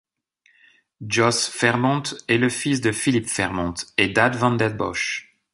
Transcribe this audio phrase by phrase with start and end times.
[1.07, 5.37] Josse Fermondt est le fils de Philippe Fermondt et d'Anne Vanden Bossche.